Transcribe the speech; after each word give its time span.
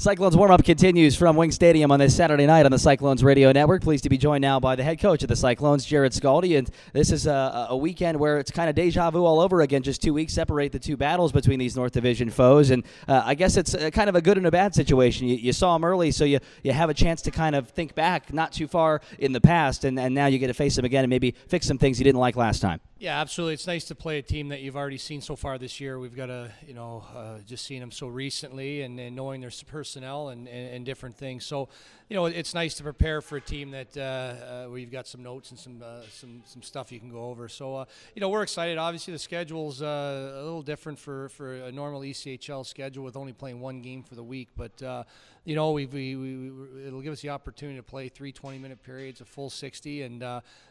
Cyclones 0.00 0.34
warm 0.34 0.50
up 0.50 0.64
continues 0.64 1.14
from 1.14 1.36
Wing 1.36 1.50
Stadium 1.50 1.92
on 1.92 2.00
this 2.00 2.16
Saturday 2.16 2.46
night 2.46 2.64
on 2.64 2.72
the 2.72 2.78
Cyclones 2.78 3.22
Radio 3.22 3.52
Network. 3.52 3.82
Pleased 3.82 4.04
to 4.04 4.08
be 4.08 4.16
joined 4.16 4.40
now 4.40 4.58
by 4.58 4.74
the 4.74 4.82
head 4.82 4.98
coach 4.98 5.22
of 5.22 5.28
the 5.28 5.36
Cyclones, 5.36 5.84
Jarrod 5.84 6.18
Skalde. 6.18 6.56
And 6.56 6.70
this 6.94 7.12
is 7.12 7.26
a, 7.26 7.66
a 7.68 7.76
weekend 7.76 8.18
where 8.18 8.38
it's 8.38 8.50
kind 8.50 8.70
of 8.70 8.74
deja 8.74 9.10
vu 9.10 9.22
all 9.26 9.40
over 9.40 9.60
again. 9.60 9.82
Just 9.82 10.00
two 10.00 10.14
weeks 10.14 10.32
separate 10.32 10.72
the 10.72 10.78
two 10.78 10.96
battles 10.96 11.32
between 11.32 11.58
these 11.58 11.76
North 11.76 11.92
Division 11.92 12.30
foes. 12.30 12.70
And 12.70 12.82
uh, 13.08 13.24
I 13.26 13.34
guess 13.34 13.58
it's 13.58 13.74
a, 13.74 13.90
kind 13.90 14.08
of 14.08 14.16
a 14.16 14.22
good 14.22 14.38
and 14.38 14.46
a 14.46 14.50
bad 14.50 14.74
situation. 14.74 15.28
You, 15.28 15.36
you, 15.36 15.52
saw 15.52 15.74
them 15.74 15.84
early, 15.84 16.12
so 16.12 16.24
you, 16.24 16.38
you 16.62 16.72
have 16.72 16.88
a 16.88 16.94
chance 16.94 17.20
to 17.20 17.30
kind 17.30 17.54
of 17.54 17.68
think 17.68 17.94
back 17.94 18.32
not 18.32 18.52
too 18.52 18.68
far 18.68 19.02
in 19.18 19.32
the 19.32 19.40
past. 19.42 19.84
And, 19.84 20.00
and 20.00 20.14
now 20.14 20.28
you 20.28 20.38
get 20.38 20.46
to 20.46 20.54
face 20.54 20.76
them 20.76 20.86
again 20.86 21.04
and 21.04 21.10
maybe 21.10 21.34
fix 21.48 21.66
some 21.66 21.76
things 21.76 22.00
you 22.00 22.04
didn't 22.04 22.20
like 22.20 22.36
last 22.36 22.60
time. 22.60 22.80
Yeah, 23.00 23.18
absolutely. 23.18 23.54
It's 23.54 23.66
nice 23.66 23.86
to 23.86 23.94
play 23.94 24.18
a 24.18 24.22
team 24.22 24.48
that 24.48 24.60
you've 24.60 24.76
already 24.76 24.98
seen 24.98 25.22
so 25.22 25.34
far 25.34 25.56
this 25.56 25.80
year. 25.80 25.98
We've 25.98 26.14
got 26.14 26.28
a, 26.28 26.50
you 26.68 26.74
know, 26.74 27.02
uh, 27.16 27.38
just 27.46 27.64
seeing 27.64 27.80
them 27.80 27.90
so 27.90 28.08
recently 28.08 28.82
and, 28.82 29.00
and 29.00 29.16
knowing 29.16 29.40
their 29.40 29.50
personnel 29.66 30.28
and, 30.28 30.46
and, 30.46 30.74
and, 30.74 30.84
different 30.84 31.16
things. 31.16 31.46
So, 31.46 31.70
you 32.10 32.16
know, 32.16 32.26
it's 32.26 32.52
nice 32.52 32.74
to 32.74 32.82
prepare 32.82 33.22
for 33.22 33.38
a 33.38 33.40
team 33.40 33.70
that 33.70 33.96
uh, 33.96 34.00
uh, 34.00 34.64
where 34.66 34.78
you've 34.78 34.90
got 34.90 35.06
some 35.06 35.22
notes 35.22 35.50
and 35.50 35.58
some 35.58 35.82
uh, 35.82 36.02
some 36.10 36.42
some 36.44 36.60
stuff 36.60 36.92
you 36.92 37.00
can 37.00 37.08
go 37.08 37.24
over. 37.30 37.48
So, 37.48 37.76
uh, 37.76 37.84
you 38.14 38.20
know, 38.20 38.28
we're 38.28 38.42
excited. 38.42 38.76
Obviously, 38.76 39.12
the 39.12 39.18
schedule's 39.18 39.80
uh, 39.80 40.32
a 40.34 40.42
little 40.42 40.60
different 40.60 40.98
for, 40.98 41.30
for 41.30 41.54
a 41.54 41.72
normal 41.72 42.02
ECHL 42.02 42.66
schedule 42.66 43.02
with 43.02 43.16
only 43.16 43.32
playing 43.32 43.60
one 43.60 43.80
game 43.80 44.02
for 44.02 44.14
the 44.14 44.24
week. 44.24 44.48
But, 44.56 45.06
you 45.46 45.54
know, 45.54 45.70
we, 45.70 45.86
we, 45.86 46.16
we, 46.16 46.86
it'll 46.86 47.00
give 47.00 47.14
us 47.14 47.22
the 47.22 47.30
opportunity 47.30 47.78
to 47.78 47.82
play 47.82 48.08
three 48.08 48.30
20-minute 48.30 48.82
periods, 48.82 49.22
a 49.22 49.24
full 49.24 49.48
60, 49.48 50.02
and 50.02 50.22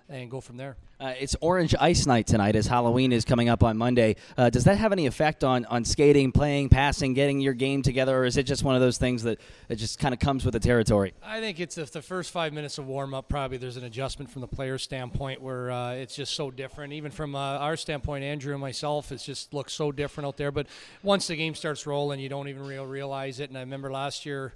and 0.10 0.30
go 0.30 0.42
from 0.42 0.58
there. 0.58 0.76
it's 1.00 1.36
Orange 1.40 1.76
Ice 1.80 2.06
Night 2.06 2.19
tonight 2.26 2.56
as 2.56 2.68
Halloween 2.68 3.12
is 3.12 3.26
coming 3.26 3.50
up 3.50 3.64
on 3.64 3.78
Monday. 3.78 4.16
Uh, 4.38 4.50
does 4.50 4.64
that 4.66 4.78
have 4.78 4.92
any 4.92 5.06
effect 5.06 5.44
on, 5.44 5.66
on 5.66 5.86
skating, 5.86 6.32
playing, 6.32 6.70
passing, 6.70 7.14
getting 7.14 7.40
your 7.40 7.54
game 7.54 7.82
together, 7.82 8.18
or 8.18 8.26
is 8.26 8.38
it 8.38 8.44
just 8.44 8.64
one 8.64 8.76
of 8.76 8.82
those 8.82 8.98
things 8.98 9.24
that, 9.24 9.40
just 9.72 10.00
kind 10.00 10.14
of 10.14 10.20
comes 10.20 10.46
with 10.46 10.54
the 10.54 10.60
territory? 10.60 11.14
I 11.24 11.40
think 11.40 11.60
it's 11.60 11.76
the 11.76 12.02
first 12.02 12.32
five 12.32 12.54
minutes 12.54 12.78
of 12.78 12.88
warm 12.88 13.14
up. 13.14 13.30
Probably 13.30 13.58
there's 13.58 13.78
an 13.78 13.84
adjustment 13.84 14.30
from 14.32 14.42
the 14.42 14.48
player's 14.48 14.84
standpoint 14.84 15.42
where 15.42 15.72
uh, 15.72 15.94
it's 15.94 16.16
just 16.16 16.36
so 16.36 16.52
different. 16.52 16.94
Even 16.94 17.12
from 17.12 17.36
uh, 17.36 17.58
our 17.58 17.78
standpoint, 17.78 18.24
Andrew 18.24 18.54
and 18.54 18.62
myself, 18.62 19.12
it 19.12 19.18
just 19.18 19.54
looks 19.54 19.74
so 19.74 19.92
different 19.92 20.28
out 20.28 20.38
there. 20.38 20.52
But 20.52 20.68
once 21.04 21.28
the 21.28 21.36
game 21.36 21.56
starts 21.56 21.86
rolling, 21.86 22.20
you 22.20 22.30
don't 22.30 22.48
even 22.48 22.66
real 22.66 22.86
realize 22.86 23.40
it. 23.40 23.50
And 23.50 23.58
I 23.58 23.62
remember 23.62 23.92
last 23.92 24.26
year 24.26 24.54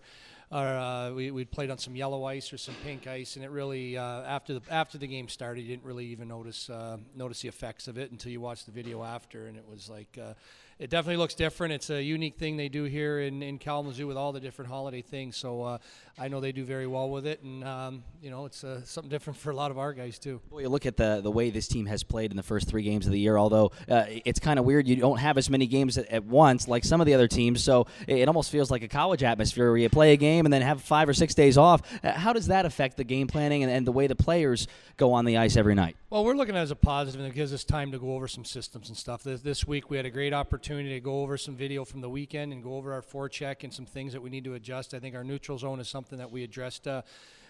or 0.53 0.67
uh, 0.67 1.11
we 1.11 1.31
we 1.31 1.45
played 1.45 1.71
on 1.71 1.79
some 1.79 1.95
yellow 1.95 2.25
ice 2.25 2.53
or 2.53 2.57
some 2.57 2.75
pink 2.83 3.07
ice, 3.07 3.35
and 3.35 3.43
it 3.43 3.49
really 3.49 3.97
uh, 3.97 4.21
after 4.21 4.53
the 4.53 4.61
after 4.69 4.97
the 4.99 5.07
game 5.07 5.27
started, 5.27 5.61
you 5.61 5.67
didn't 5.67 5.85
really 5.85 6.05
even 6.05 6.27
notice 6.27 6.69
uh, 6.69 6.97
notice 7.15 7.41
the 7.41 7.47
effects 7.47 7.87
of 7.87 7.97
it 7.97 8.11
until 8.11 8.31
you 8.31 8.39
watched 8.39 8.67
the 8.67 8.71
video 8.71 9.03
after, 9.03 9.47
and 9.47 9.57
it 9.57 9.65
was 9.67 9.89
like 9.89 10.17
uh, 10.21 10.33
it 10.79 10.89
definitely 10.89 11.17
looks 11.17 11.35
different. 11.35 11.73
It's 11.73 11.89
a 11.89 12.01
unique 12.01 12.35
thing 12.35 12.57
they 12.57 12.69
do 12.69 12.83
here 12.83 13.19
in, 13.19 13.43
in 13.43 13.57
Kalamazoo 13.57 14.07
with 14.07 14.17
all 14.17 14.31
the 14.31 14.39
different 14.39 14.69
holiday 14.69 15.01
things. 15.01 15.37
So 15.37 15.61
uh, 15.61 15.77
I 16.17 16.27
know 16.27 16.39
they 16.39 16.51
do 16.51 16.65
very 16.65 16.87
well 16.87 17.09
with 17.09 17.25
it, 17.25 17.41
and 17.41 17.63
um, 17.63 18.03
you 18.21 18.29
know 18.29 18.45
it's 18.45 18.63
uh, 18.63 18.83
something 18.83 19.09
different 19.09 19.39
for 19.39 19.51
a 19.51 19.55
lot 19.55 19.71
of 19.71 19.77
our 19.77 19.93
guys 19.93 20.19
too. 20.19 20.41
Well, 20.49 20.61
you 20.61 20.69
look 20.69 20.85
at 20.85 20.97
the 20.97 21.21
the 21.21 21.31
way 21.31 21.49
this 21.49 21.67
team 21.67 21.85
has 21.85 22.03
played 22.03 22.31
in 22.31 22.37
the 22.37 22.43
first 22.43 22.67
three 22.67 22.83
games 22.83 23.05
of 23.05 23.11
the 23.11 23.19
year. 23.19 23.37
Although 23.37 23.71
uh, 23.89 24.05
it's 24.25 24.39
kind 24.39 24.59
of 24.59 24.65
weird, 24.65 24.87
you 24.87 24.95
don't 24.95 25.19
have 25.19 25.37
as 25.37 25.49
many 25.49 25.67
games 25.67 25.97
at, 25.97 26.07
at, 26.07 26.25
once 26.25 26.67
like 26.67 26.83
some 26.83 27.01
of 27.01 27.07
the 27.07 27.13
other 27.13 27.27
teams. 27.27 27.63
So 27.63 27.87
it, 28.07 28.27
almost 28.27 28.51
feels 28.51 28.71
like 28.71 28.83
a 28.83 28.87
college 28.87 29.23
atmosphere 29.23 29.69
where 29.69 29.77
you 29.77 29.89
play 29.89 30.13
a 30.13 30.17
game 30.17 30.42
and 30.45 30.53
then 30.53 30.61
have 30.61 30.81
five 30.81 31.09
or 31.09 31.13
six 31.13 31.33
days 31.33 31.57
off. 31.57 31.81
Uh, 32.03 32.11
how 32.11 32.33
does 32.33 32.47
that 32.47 32.65
affect 32.65 32.97
the 32.97 33.03
game 33.03 33.27
planning 33.27 33.63
and, 33.63 33.71
and 33.71 33.87
the 33.87 33.91
way 33.91 34.07
the 34.07 34.15
players 34.15 34.67
go 34.97 35.13
on 35.13 35.25
the 35.25 35.37
ice 35.37 35.55
every 35.55 35.75
night? 35.75 35.95
Well, 36.09 36.23
we're 36.23 36.35
looking 36.35 36.55
at 36.55 36.59
it 36.59 36.63
as 36.63 36.71
a 36.71 36.75
positive, 36.75 37.19
and 37.19 37.29
it 37.29 37.35
gives 37.35 37.53
us 37.53 37.63
time 37.63 37.91
to 37.91 37.99
go 37.99 38.13
over 38.13 38.27
some 38.27 38.45
systems 38.45 38.89
and 38.89 38.97
stuff. 38.97 39.23
This, 39.23 39.41
this 39.41 39.67
week 39.67 39.89
we 39.89 39.97
had 39.97 40.05
a 40.05 40.11
great 40.11 40.33
opportunity 40.33 40.89
to 40.89 40.99
go 40.99 41.21
over 41.21 41.37
some 41.37 41.55
video 41.55 41.85
from 41.85 42.01
the 42.01 42.09
weekend 42.09 42.53
and 42.53 42.63
go 42.63 42.75
over 42.75 42.93
our 42.93 43.01
forecheck 43.01 43.63
and 43.63 43.73
some 43.73 43.85
things 43.85 44.13
that 44.13 44.21
we 44.21 44.29
need 44.29 44.43
to 44.43 44.53
adjust. 44.53 44.93
I 44.93 44.99
think 44.99 45.15
our 45.15 45.23
neutral 45.23 45.57
zone 45.57 45.79
is 45.79 45.89
something 45.89 46.19
that 46.19 46.31
we 46.31 46.43
addressed. 46.43 46.87
Uh, 46.87 47.01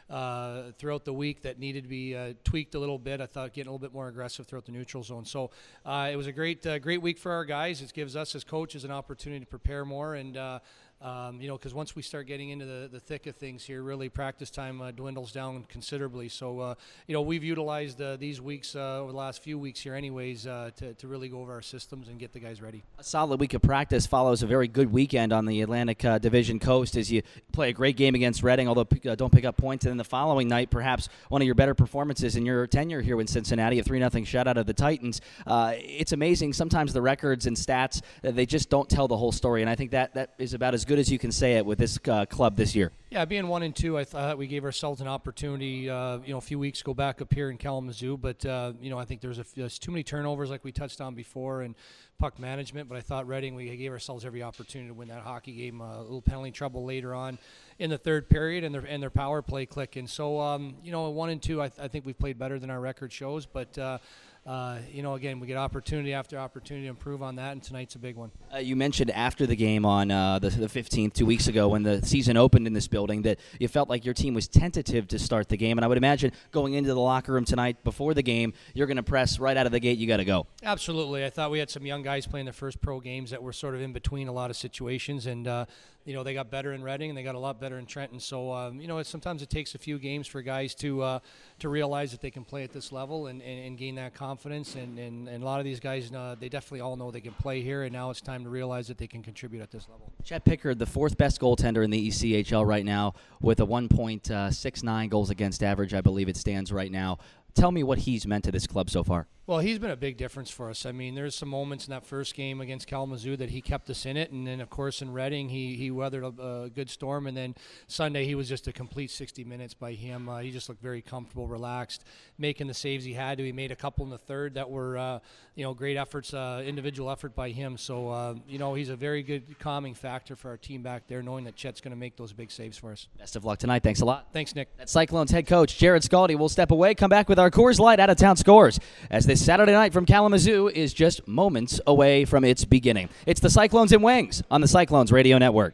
uh, 0.09 0.71
throughout 0.77 1.05
the 1.05 1.13
week 1.13 1.41
that 1.43 1.59
needed 1.59 1.83
to 1.83 1.89
be 1.89 2.15
uh, 2.15 2.33
tweaked 2.43 2.75
a 2.75 2.79
little 2.79 2.99
bit. 2.99 3.21
I 3.21 3.25
thought 3.25 3.53
getting 3.53 3.69
a 3.69 3.71
little 3.71 3.87
bit 3.87 3.93
more 3.93 4.07
aggressive 4.07 4.45
throughout 4.45 4.65
the 4.65 4.71
neutral 4.71 5.03
zone. 5.03 5.25
So 5.25 5.51
uh, 5.85 6.09
it 6.11 6.15
was 6.15 6.27
a 6.27 6.31
great, 6.31 6.65
uh, 6.65 6.79
great 6.79 7.01
week 7.01 7.17
for 7.17 7.31
our 7.31 7.45
guys. 7.45 7.81
It 7.81 7.93
gives 7.93 8.15
us 8.15 8.35
as 8.35 8.43
coaches 8.43 8.83
an 8.83 8.91
opportunity 8.91 9.39
to 9.39 9.49
prepare 9.49 9.85
more 9.85 10.15
and 10.15 10.37
uh, 10.37 10.59
um, 11.03 11.41
you 11.41 11.49
know, 11.49 11.57
because 11.57 11.73
once 11.73 11.97
we 11.97 12.01
start 12.01 12.27
getting 12.27 12.49
into 12.49 12.65
the, 12.65 12.89
the 12.89 12.99
thick 12.99 13.27
of 13.27 13.35
things 13.35 13.65
here, 13.65 13.83
really 13.83 14.07
practice 14.07 14.49
time 14.49 14.81
uh, 14.81 14.91
dwindles 14.91 15.33
down 15.33 15.65
considerably. 15.67 16.29
So, 16.29 16.61
uh, 16.61 16.75
you 17.07 17.13
know, 17.13 17.21
we've 17.21 17.43
utilized 17.43 18.01
uh, 18.01 18.15
these 18.15 18.39
weeks 18.39 18.73
uh, 18.73 19.01
over 19.01 19.11
the 19.11 19.17
last 19.17 19.43
few 19.43 19.59
weeks 19.59 19.81
here, 19.81 19.95
anyways, 19.95 20.47
uh, 20.47 20.71
to, 20.77 20.93
to 20.93 21.07
really 21.09 21.27
go 21.27 21.41
over 21.41 21.51
our 21.51 21.61
systems 21.61 22.07
and 22.07 22.17
get 22.17 22.31
the 22.31 22.39
guys 22.39 22.61
ready. 22.61 22.83
A 22.99 23.03
solid 23.03 23.41
week 23.41 23.53
of 23.53 23.61
practice 23.61 24.05
follows 24.05 24.43
a 24.43 24.47
very 24.47 24.69
good 24.69 24.93
weekend 24.93 25.33
on 25.33 25.45
the 25.45 25.61
Atlantic 25.61 26.05
uh, 26.05 26.19
Division 26.19 26.57
Coast 26.57 26.95
as 26.95 27.11
you 27.11 27.21
play 27.51 27.69
a 27.69 27.73
great 27.73 27.97
game 27.97 28.15
against 28.15 28.41
Reading, 28.41 28.69
although 28.69 28.85
don't 28.85 29.33
pick 29.33 29.43
up 29.43 29.57
points. 29.57 29.83
And 29.83 29.91
then 29.91 29.97
the 29.97 30.05
following 30.05 30.47
night, 30.47 30.69
perhaps 30.69 31.09
one 31.27 31.41
of 31.41 31.45
your 31.45 31.55
better 31.55 31.73
performances 31.73 32.37
in 32.37 32.45
your 32.45 32.65
tenure 32.65 33.01
here 33.01 33.19
in 33.19 33.27
Cincinnati, 33.27 33.79
a 33.79 33.83
3 33.83 33.99
0 33.99 34.09
shutout 34.09 34.55
of 34.55 34.67
the 34.67 34.73
Titans. 34.73 35.19
it's 35.47 36.13
amazing. 36.13 36.53
Sometimes 36.53 36.93
the 36.93 37.01
records 37.01 37.45
and 37.45 37.57
stats, 37.57 38.01
they 38.21 38.45
just 38.45 38.69
don't 38.69 38.89
tell 38.89 39.09
the 39.09 39.17
whole 39.17 39.33
story. 39.33 39.61
And 39.61 39.69
I 39.69 39.75
think 39.75 39.91
that, 39.91 40.13
that 40.13 40.33
is 40.37 40.53
about 40.53 40.73
as 40.73 40.85
good 40.85 40.92
good 40.93 40.99
as 40.99 41.11
you 41.11 41.17
can 41.17 41.31
say 41.31 41.53
it 41.53 41.65
with 41.65 41.79
this 41.79 41.97
uh, 42.07 42.23
club 42.27 42.55
this 42.55 42.75
year. 42.75 42.91
Yeah, 43.13 43.25
being 43.25 43.47
one 43.47 43.61
and 43.61 43.75
two, 43.75 43.95
I 43.95 44.05
thought 44.05 44.39
we 44.39 44.47
gave 44.47 44.63
ourselves 44.63 44.99
an 44.99 45.07
opportunity. 45.07 45.87
Uh, 45.87 46.17
you 46.25 46.31
know, 46.31 46.39
a 46.39 46.41
few 46.41 46.57
weeks 46.57 46.81
ago 46.81 46.95
back 46.95 47.21
up 47.21 47.31
here 47.31 47.51
in 47.51 47.59
Kalamazoo, 47.59 48.17
but 48.17 48.43
uh, 48.43 48.73
you 48.81 48.89
know, 48.89 48.97
I 48.97 49.05
think 49.05 49.21
there's, 49.21 49.37
a, 49.37 49.45
there's 49.55 49.77
too 49.77 49.91
many 49.91 50.01
turnovers, 50.01 50.49
like 50.49 50.63
we 50.63 50.71
touched 50.71 50.99
on 50.99 51.13
before, 51.13 51.61
and 51.61 51.75
puck 52.17 52.39
management. 52.39 52.89
But 52.89 52.97
I 52.97 53.01
thought 53.01 53.27
Reading, 53.27 53.53
we 53.53 53.75
gave 53.77 53.91
ourselves 53.91 54.25
every 54.25 54.41
opportunity 54.41 54.87
to 54.87 54.95
win 54.95 55.09
that 55.09 55.21
hockey 55.21 55.51
game. 55.51 55.79
Uh, 55.79 55.99
a 55.99 56.01
little 56.01 56.23
penalty 56.23 56.49
trouble 56.49 56.85
later 56.85 57.13
on 57.13 57.37
in 57.77 57.91
the 57.91 57.99
third 57.99 58.29
period, 58.29 58.63
and 58.63 58.73
their 58.73 58.81
and 58.81 59.03
their 59.03 59.11
power 59.11 59.43
play 59.43 59.67
clicking. 59.67 60.07
So 60.07 60.39
um, 60.39 60.77
you 60.83 60.91
know, 60.91 61.07
one 61.11 61.29
and 61.29 61.39
two, 61.41 61.61
I, 61.61 61.67
th- 61.67 61.85
I, 61.85 61.89
think 61.89 62.07
we've 62.07 62.17
played 62.17 62.39
better 62.39 62.57
than 62.57 62.71
our 62.71 62.79
record 62.79 63.11
shows, 63.11 63.45
but 63.45 63.77
uh, 63.77 63.99
uh, 64.45 64.79
you 64.91 65.03
know, 65.03 65.13
again, 65.13 65.39
we 65.39 65.47
get 65.47 65.55
opportunity 65.55 66.13
after 66.13 66.37
opportunity 66.37 66.85
to 66.85 66.89
improve 66.89 67.23
on 67.23 67.37
that, 67.37 67.53
and 67.53 67.63
tonight's 67.63 67.95
a 67.95 67.99
big 67.99 68.15
one. 68.15 68.31
Uh, 68.53 68.57
you 68.57 68.75
mentioned 68.75 69.09
after 69.11 69.45
the 69.45 69.55
game 69.55 69.85
on 69.85 70.09
the, 70.09 70.49
the 70.49 70.67
15th, 70.67 71.13
two 71.13 71.25
weeks 71.25 71.47
ago, 71.47 71.69
when 71.69 71.83
the 71.83 72.05
season 72.05 72.35
opened 72.35 72.67
in 72.67 72.73
this 72.73 72.87
building, 72.87 73.02
that 73.23 73.39
you 73.59 73.67
felt 73.67 73.89
like 73.89 74.05
your 74.05 74.13
team 74.13 74.33
was 74.33 74.47
tentative 74.47 75.07
to 75.09 75.19
start 75.19 75.49
the 75.49 75.57
game. 75.57 75.77
And 75.77 75.85
I 75.85 75.87
would 75.87 75.97
imagine 75.97 76.31
going 76.51 76.73
into 76.73 76.93
the 76.93 76.99
locker 76.99 77.33
room 77.33 77.45
tonight 77.45 77.83
before 77.83 78.13
the 78.13 78.23
game, 78.23 78.53
you're 78.73 78.87
going 78.87 78.97
to 78.97 79.03
press 79.03 79.39
right 79.39 79.55
out 79.55 79.65
of 79.65 79.71
the 79.71 79.79
gate, 79.79 79.97
you 79.97 80.07
got 80.07 80.17
to 80.17 80.25
go. 80.25 80.47
Absolutely. 80.63 81.25
I 81.25 81.29
thought 81.29 81.51
we 81.51 81.59
had 81.59 81.69
some 81.69 81.85
young 81.85 82.01
guys 82.01 82.25
playing 82.25 82.45
their 82.45 82.53
first 82.53 82.81
pro 82.81 82.99
games 82.99 83.31
that 83.31 83.41
were 83.41 83.53
sort 83.53 83.75
of 83.75 83.81
in 83.81 83.93
between 83.93 84.27
a 84.27 84.31
lot 84.31 84.49
of 84.49 84.55
situations, 84.55 85.25
and 85.25 85.47
uh, 85.47 85.65
you 86.05 86.13
know 86.13 86.23
they 86.23 86.33
got 86.33 86.49
better 86.49 86.73
in 86.73 86.83
Reading 86.83 87.09
and 87.09 87.17
they 87.17 87.23
got 87.23 87.35
a 87.35 87.39
lot 87.39 87.59
better 87.59 87.77
in 87.77 87.85
Trenton. 87.85 88.19
So 88.19 88.51
um, 88.51 88.81
you 88.81 88.87
know 88.87 89.01
sometimes 89.03 89.41
it 89.41 89.49
takes 89.49 89.75
a 89.75 89.77
few 89.77 89.99
games 89.99 90.27
for 90.27 90.41
guys 90.41 90.75
to 90.75 91.01
uh, 91.01 91.19
to 91.59 91.69
realize 91.69 92.11
that 92.11 92.21
they 92.21 92.31
can 92.31 92.43
play 92.43 92.63
at 92.63 92.71
this 92.71 92.91
level 92.91 93.27
and, 93.27 93.41
and, 93.41 93.65
and 93.65 93.77
gain 93.77 93.95
that 93.95 94.13
confidence. 94.13 94.75
And, 94.75 94.99
and, 94.99 95.27
and, 95.27 95.41
a 95.41 95.45
lot 95.45 95.59
of 95.59 95.65
these 95.65 95.79
guys, 95.79 96.11
uh, 96.11 96.35
they 96.39 96.49
definitely 96.49 96.81
all 96.81 96.95
know 96.95 97.11
they 97.11 97.21
can 97.21 97.33
play 97.33 97.61
here, 97.61 97.83
and 97.83 97.93
now 97.93 98.09
it's 98.09 98.21
time 98.21 98.43
to 98.43 98.49
realize 98.49 98.87
that 98.87 98.97
they 98.97 99.07
can 99.07 99.23
contribute 99.23 99.61
at 99.61 99.71
this 99.71 99.87
level. 99.89 100.11
Chet 100.23 100.43
Pickard, 100.43 100.79
the 100.79 100.85
fourth 100.85 101.17
best 101.17 101.39
goaltender 101.39 101.83
in 101.83 101.89
the 101.89 102.09
ECHL 102.09 102.65
right 102.65 102.85
now, 102.85 102.92
with 103.41 103.59
a 103.59 103.65
1.69 103.65 105.05
uh, 105.05 105.07
goals 105.07 105.29
against 105.29 105.63
average, 105.63 105.93
I 105.93 106.01
believe 106.01 106.29
it 106.29 106.37
stands 106.37 106.71
right 106.71 106.91
now. 106.91 107.19
Tell 107.55 107.71
me 107.71 107.83
what 107.83 107.99
he's 107.99 108.25
meant 108.25 108.43
to 108.45 108.51
this 108.51 108.67
club 108.67 108.89
so 108.89 109.03
far. 109.03 109.27
Well, 109.45 109.59
he's 109.59 109.77
been 109.77 109.91
a 109.91 109.97
big 109.97 110.15
difference 110.15 110.49
for 110.49 110.69
us. 110.69 110.85
I 110.85 110.93
mean, 110.93 111.15
there's 111.15 111.35
some 111.35 111.49
moments 111.49 111.85
in 111.85 111.91
that 111.91 112.05
first 112.05 112.33
game 112.33 112.61
against 112.61 112.87
Kalamazoo 112.87 113.35
that 113.35 113.49
he 113.49 113.59
kept 113.59 113.89
us 113.89 114.05
in 114.05 114.15
it, 114.15 114.31
and 114.31 114.47
then 114.47 114.61
of 114.61 114.69
course 114.69 115.01
in 115.01 115.11
Reading 115.11 115.49
he 115.49 115.75
he 115.75 115.91
weathered 115.91 116.23
a, 116.23 116.61
a 116.63 116.69
good 116.69 116.89
storm, 116.89 117.27
and 117.27 117.35
then 117.35 117.53
Sunday 117.87 118.23
he 118.23 118.35
was 118.35 118.47
just 118.47 118.69
a 118.69 118.71
complete 118.71 119.11
60 119.11 119.43
minutes 119.43 119.73
by 119.73 119.91
him. 119.91 120.29
Uh, 120.29 120.39
he 120.39 120.49
just 120.49 120.69
looked 120.69 120.81
very 120.81 121.01
comfortable, 121.01 121.45
relaxed, 121.45 122.05
making 122.37 122.67
the 122.67 122.73
saves 122.73 123.03
he 123.03 123.11
had 123.11 123.37
to. 123.37 123.43
He 123.43 123.51
made 123.51 123.73
a 123.73 123.75
couple 123.75 124.05
in 124.05 124.11
the 124.11 124.17
third 124.17 124.53
that 124.53 124.69
were 124.69 124.97
uh, 124.97 125.19
you 125.55 125.65
know 125.65 125.73
great 125.73 125.97
efforts, 125.97 126.33
uh, 126.33 126.63
individual 126.65 127.11
effort 127.11 127.35
by 127.35 127.49
him. 127.49 127.77
So 127.77 128.07
uh, 128.11 128.35
you 128.47 128.59
know 128.59 128.75
he's 128.75 128.89
a 128.89 128.95
very 128.95 129.23
good 129.23 129.59
calming 129.59 129.93
factor 129.93 130.37
for 130.37 130.51
our 130.51 130.57
team 130.57 130.83
back 130.83 131.07
there, 131.09 131.21
knowing 131.21 131.43
that 131.43 131.57
Chet's 131.57 131.81
going 131.81 131.91
to 131.91 131.99
make 131.99 132.15
those 132.15 132.31
big 132.31 132.49
saves 132.49 132.77
for 132.77 132.93
us. 132.93 133.09
Best 133.19 133.35
of 133.35 133.43
luck 133.43 133.59
tonight. 133.59 133.83
Thanks 133.83 133.99
a 133.99 134.05
lot. 134.05 134.29
Thanks, 134.31 134.55
Nick. 134.55 134.69
That's 134.77 134.93
Cyclones 134.93 135.31
head 135.31 135.47
coach 135.47 135.77
Jarrod 135.77 136.07
Skalde. 136.07 136.39
We'll 136.39 136.47
step 136.47 136.71
away, 136.71 136.95
come 136.95 137.09
back 137.09 137.27
with 137.27 137.39
our 137.43 137.51
Coors 137.51 137.77
Light 137.77 137.99
out 137.99 138.09
of 138.09 138.15
town 138.15 138.37
scores 138.37 138.79
as 139.11 139.25
this 139.25 139.43
Saturday 139.43 139.73
night 139.73 139.91
from 139.91 140.05
Kalamazoo 140.05 140.69
is 140.69 140.93
just 140.93 141.27
moments 141.27 141.81
away 141.85 142.23
from 142.23 142.45
its 142.45 142.63
beginning. 142.63 143.09
It's 143.25 143.41
the 143.41 143.49
Cyclones 143.49 143.91
and 143.91 144.01
Wings 144.01 144.41
on 144.49 144.61
the 144.61 144.67
Cyclones 144.67 145.11
Radio 145.11 145.37
Network. 145.37 145.71